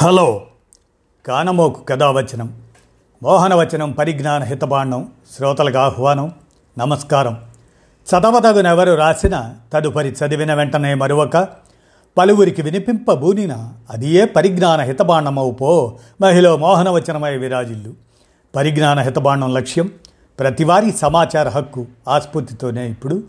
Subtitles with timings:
[0.00, 0.46] Hello.
[1.26, 2.62] కానమోకు కథావచనం.
[3.22, 5.12] మోహనవచనం పరిజ్ఞాన హితబాండం.
[5.36, 6.32] శ్రోతలకు ఆహ్వానం.
[6.78, 7.40] నమస్కారం.
[8.08, 11.48] చదవదగునెవరు రాసిన తదుపరి చదివిన వెంటనే మరొక
[12.18, 17.94] పలువురికి వినిపింపబూనిన అది ఏ పరిజ్ఞాన హితబాండమవు పో మహిళ మోహనవచనమై విరాజిల్లు.
[18.56, 19.92] పరిజ్ఞాన హితబాండం లక్ష్యం
[20.38, 23.22] ప్రతివారీ సమాచార హక్కు ఆస్ఫూర్తితోనే ఇప్పుడు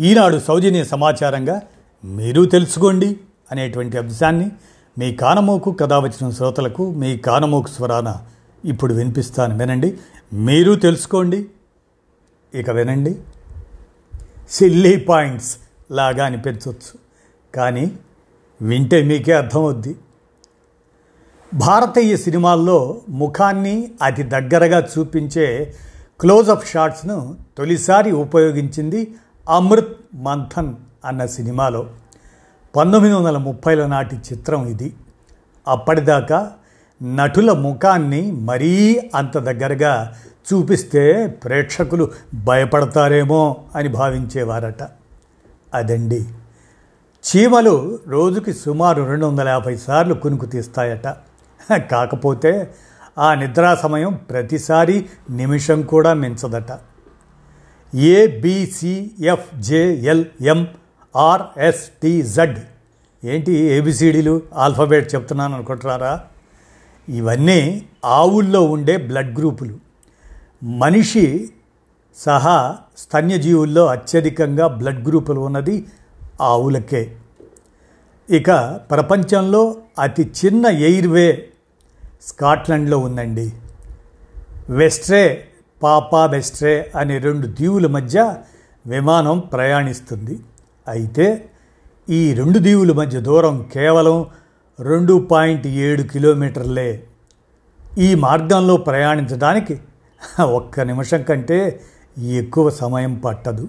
[0.00, 1.60] ఈనాడు సౌజన్య సమాచారంగా
[2.04, 3.16] మీరు తెలుసుకోండి
[3.52, 4.50] అనేటువంటి అంశాన్ని
[4.98, 8.16] మీ కానమోకు కథ వచ్చిన శ్రోతలకు మీ కానమోకు స్వరాన
[8.64, 9.58] ఇప్పుడు వినిపిస్తాను.
[9.58, 9.98] వినండి.
[10.32, 11.46] మీరు తెలుసుకోండి.
[12.54, 13.18] ఇక వినండి.
[14.50, 15.56] సిల్లీ పాయింట్స్
[15.92, 16.98] లాగా అనిపించవచ్చు
[17.54, 17.92] కానీ
[18.62, 19.96] వింటే మీకే అర్థమవుద్ది.
[21.54, 25.74] భారతీయ సినిమాల్లో ముఖాన్ని అతి దగ్గరగా చూపించే
[26.20, 29.14] క్లోజప్ షాట్స్ను తొలిసారి ఉపయోగించింది
[29.48, 31.86] అమృత్ మంథన్ అన్న సినిమాలో.
[32.76, 34.94] పంతొమ్మిది వందల ముప్పైల నాటి చిత్రం ఇది.
[35.68, 36.52] అప్పటిదాకా
[37.02, 40.14] నటుల ముఖాన్ని మరీ అంత దగ్గరగా
[40.52, 44.88] చూపిస్తే ప్రేక్షకులు భయపడతారేమో అని భావించేవారట.
[45.74, 46.24] అదండి.
[47.24, 51.16] చీమలు రోజుకి సుమారు రెండు వందల యాభై సార్లు కునుకు తీస్తాయట.
[51.90, 52.74] కాకపోతే
[53.18, 56.78] ఆ నిద్రా సమయం ప్రతిసారి నిమిషం కూడా మించదట.
[57.96, 60.68] ఏబిసిఎఫ్జేఎల్ఎం
[61.16, 62.58] ఆర్ఎస్టిజడ్
[63.24, 66.20] ఏంటి ఏబిసిడీలు ఆల్ఫాబెట్ చెప్తున్నాను అనుకుంటున్నారా?
[67.08, 69.78] ఇవన్నీ ఆవుల్లో ఉండే బ్లడ్ గ్రూపులు.
[70.64, 71.50] మనిషి
[72.16, 75.86] సహా స్తన్యజీవుల్లో అత్యధికంగా బ్లడ్ గ్రూపులు ఉన్నది
[76.40, 77.16] ఆవులకే.
[78.30, 78.50] ఇక
[78.90, 81.48] ప్రపంచంలో అతి చిన్న ఎయిర్వే
[82.22, 83.52] స్కాట్లాండ్లో ఉందండి.
[84.68, 85.48] వెస్ట్రే
[85.82, 88.34] పాపా వెస్ట్రే అనే రెండు దీవుల మధ్య
[88.86, 90.38] విమానం ప్రయాణిస్తుంది.
[90.88, 91.50] అయితే
[92.10, 94.26] ఈ రెండు దీవుల మధ్య దూరం కేవలం
[94.80, 97.04] రెండు పాయింట్ ఏడు కిలోమీటర్లే.
[97.98, 99.80] ఈ మార్గంలో ప్రయాణించడానికి
[100.40, 101.80] ఒక్క నిమిషం కంటే
[102.18, 103.68] ఎక్కువ సమయం పట్టదు.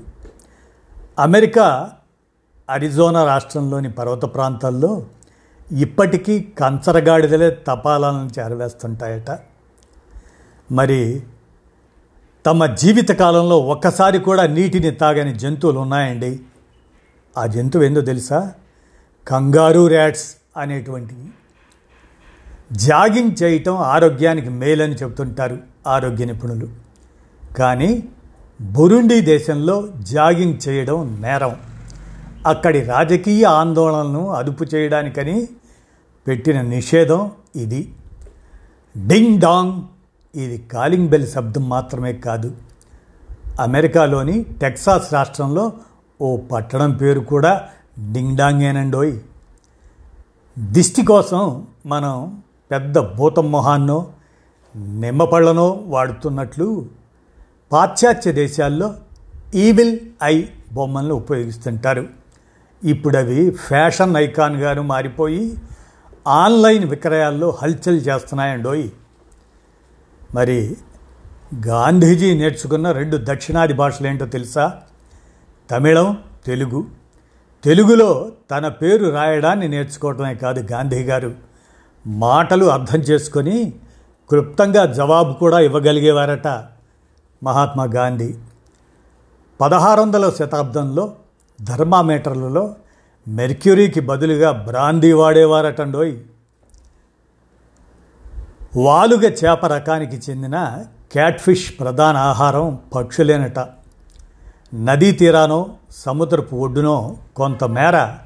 [1.19, 1.91] అమెరికా
[2.69, 5.05] అరిజోనా రాష్ట్రంలోని పర్వత ప్రాంతాల్లో
[5.71, 9.39] ఇప్పటికీ కంచరగాడిదలే తపాలను చేరవేస్తుంటాయట.
[10.71, 11.23] మరి
[12.45, 16.39] తమ జీవిత కాలంలో ఒక్కసారి కూడా నీటిని తాగని జంతువులు ఉన్నాయండి.
[17.37, 18.53] ఆ జంతువు ఏందో తెలుసా?
[19.27, 21.25] కంగారు ర్యాట్స్ అనేటువంటివి
[22.71, 25.57] జాగింగ్ చేయటం ఆరోగ్యానికి మేలని చెబుతుంటారు
[25.87, 26.67] ఆరోగ్య నిపుణులు.
[27.57, 28.03] కానీ
[28.61, 31.59] బురుండి దేశంలో జాగింగ్ చేయడం నేరం.
[32.47, 35.49] అక్కడి రాజకీయ ఆందోళనలను అదుపు చేయడానికని
[36.27, 37.93] పెట్టిన నిషేధం ఇది.
[39.07, 39.81] డింగ్ డాంగ్
[40.39, 42.55] ఇది కాలింగ్ బెల్ శబ్దం మాత్రమే కాదు.
[43.59, 45.73] అమెరికాలోని టెక్సాస్ రాష్ట్రంలో
[46.21, 47.69] ఓ పట్టణం పేరు కూడా
[48.11, 49.19] డింగ్డాంగేనండోయ్.
[50.59, 54.11] దిష్టి కోసం మనం పెద్ద భూతం మొహాన్నో
[54.75, 56.85] నిమ్మపళ్ళనో వాడుతున్నట్లు
[57.71, 58.95] పాశ్చాత్య దేశాల్లో
[59.55, 62.07] ఈవిల్ ఐ బొమ్మలను ఉపయోగిస్తుంటారు.
[62.83, 65.57] ఇప్పుడు అవి ఫ్యాషన్ ఐకాన్గాను మారిపోయి
[66.27, 68.89] ఆన్లైన్ విక్రయాల్లో హల్చల్ చేస్తున్నాయండోయ్.
[70.35, 70.77] మరి
[71.67, 74.81] గాంధీజీ నేర్చుకున్న రెండు దక్షిణాది భాషలు ఏంటో తెలుసా?
[75.71, 76.85] తమిళం తెలుగు.
[77.63, 81.33] తెలుగులో తన పేరు రాయడాన్ని నేర్చుకోవటమే కాదు గాంధీ గారు.
[82.07, 83.73] మాటలు అర్థం చేసుకొని
[84.29, 86.47] క్లుప్తంగా జవాబు కూడా ఇవ్వగలిగేవారట
[87.43, 88.35] మహాత్మా గాంధీ.
[89.61, 91.13] పదహారు వందల శతాబ్దంలో
[91.61, 92.75] ధర్మామీటర్లలో
[93.27, 96.17] మెర్క్యూరీకి బదులుగా బ్రాందీ వాడేవారటండోయ్.
[98.77, 103.59] వాలుగ చేప రకానికి చెందిన క్యాట్ఫిష్ ప్రధాన ఆహారం పక్షులేనట.
[104.73, 108.17] నదీ తీరానో సముద్రపు ఒడ్డునో కొంతమేర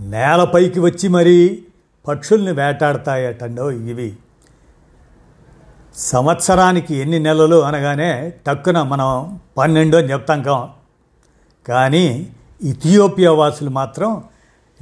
[0.00, 1.64] నేలపైకి వచ్చి మరీ
[2.08, 4.16] పక్షుల్ని వేటాడతాయటండో ఇవి.
[5.96, 10.70] సంవత్సరానికి ఎన్ని నెలలు అనగానే టక్కున మనం పన్నెండు అని చెప్తాం కా.
[11.68, 12.30] కానీ
[12.62, 14.22] ఇథియోపియా వాసులు మాత్రం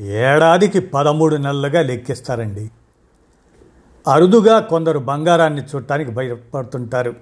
[0.01, 2.71] ఏడాదికి పదమూడు నెలలుగా లెక్కిస్తారండి.
[4.09, 7.15] అరుదుగా కొందరు బంగారాన్ని చూడటానికి భయపడుతుంటారు.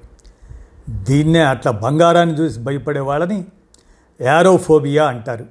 [0.91, 3.45] దీన్నే అట్లా బంగారాన్ని చూసి భయపడే వాళ్ళని
[4.21, 5.47] యారోఫోబియా అంటారు.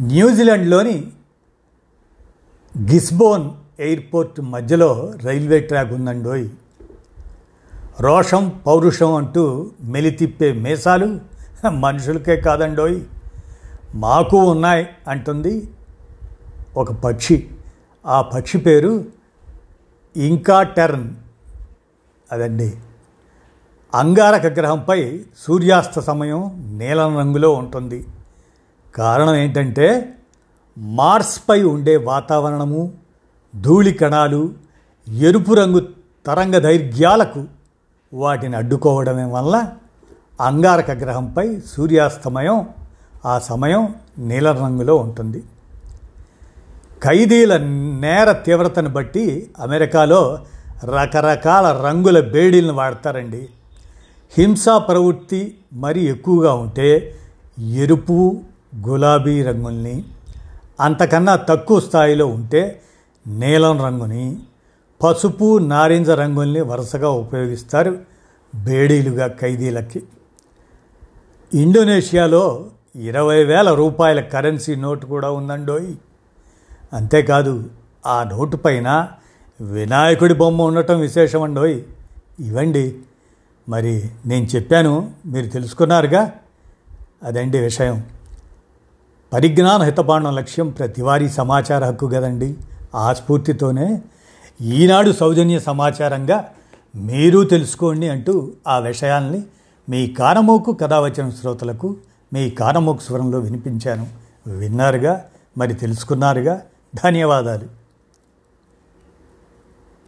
[0.00, 1.12] న్యూజిలాండ్లోని
[2.78, 3.50] గిస్బోన్
[3.80, 6.48] ఎయిర్పోర్ట్ మధ్యలో రైల్వే ట్రాక్ ఉందండోయ్.
[8.00, 11.20] రోషం పౌరుషం అంటూ మెలితిప్పే మేసాలు
[11.68, 13.00] మనుషులకే కాదండోయ్.
[13.94, 15.68] మాకు ఉన్నాయి అంటుంది
[16.76, 17.50] ఒక పక్షి.
[18.06, 19.04] ఆ పక్షి పేరు
[20.16, 21.14] ఇంకా టెర్న్
[22.32, 22.72] అదండి.
[23.96, 28.06] అంగారక గ్రహంపై సూర్యాస్త సమయం నీలం రంగులో ఉంటుంది.
[28.94, 30.14] కారణం ఏంటంటే
[30.78, 32.92] మార్స్పై ఉండే వాతావరణము
[33.60, 34.50] ధూళి కణాలు
[35.08, 35.88] ఎరుపు రంగు
[36.26, 37.44] తరంగ దైర్ఘ్యాలకు
[38.14, 39.72] వాటిని అడ్డుకోవడమే వల్ల
[40.40, 42.68] అంగారక గ్రహంపై సూర్యాస్తమయం
[43.26, 45.42] ఆ సమయం నీలం రంగులో ఉంటుంది.
[47.02, 47.56] ఖైదీల
[48.00, 50.38] నేర తీవ్రతను బట్టి అమెరికాలో
[50.84, 53.48] రకరకాల రంగుల బేడీలను వాడతారండి.
[54.38, 57.14] హింసా ప్రవృత్తి మరి ఎక్కువగా ఉంటే
[57.72, 58.40] ఎరుపు
[58.86, 60.04] గులాబీ రంగుల్ని
[60.80, 62.82] అంతకన్నా తక్కువ స్థాయిలో ఉంటే
[63.26, 64.36] నీలం రంగుని
[65.04, 67.98] పసుపు నారింజ రంగుల్ని వరుసగా ఉపయోగిస్తారు
[68.54, 70.02] బేడీలుగా ఖైదీలకి.
[71.54, 72.66] ఇండోనేషియాలో
[72.96, 75.94] ఇరవై వేల రూపాయల కరెన్సీ నోటు కూడా ఉందండోయ్.
[76.92, 77.64] అంతేకాదు
[78.06, 79.08] ఆ నోటు పైన
[79.60, 81.80] వినాయకుడి బొమ్మ ఉండటం విశేషమండోయ్.
[82.40, 82.98] ఇవ్వండి.
[83.68, 86.32] మరి నేను చెప్పాను మీరు తెలుసుకున్నారుగా?
[87.22, 88.04] అదండి విషయం.
[89.32, 92.56] పరిజ్ఞాన హితబాణం లక్ష్యం ప్రతివారీ సమాచార హక్కు కదండి.
[92.94, 94.02] ఆ స్ఫూర్తితోనే
[94.62, 96.48] ఈనాడు సౌజన్య సమాచారంగా
[96.96, 99.42] మీరు తెలుసుకోండి అంటూ ఆ విషయాల్ని
[99.88, 101.96] మీ కానమోకు కథావచన శ్రోతలకు
[102.32, 104.06] మీ కానమోకు స్వరంలో వినిపించాను.
[104.46, 105.24] విన్నారుగా?
[105.58, 106.62] మరి తెలుసుకున్నారుగా?
[107.04, 107.85] ధన్యవాదాలు.